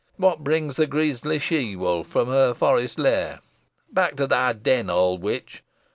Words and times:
What 0.17 0.43
brings 0.43 0.77
the 0.77 0.87
grisly 0.87 1.37
she 1.37 1.75
wolf 1.75 2.07
from 2.07 2.29
her 2.29 2.55
forest 2.55 2.97
lair? 2.97 3.39
Back 3.93 4.15
to 4.15 4.25
thy 4.25 4.53
den, 4.53 4.89
old 4.89 5.21
witch! 5.21 5.61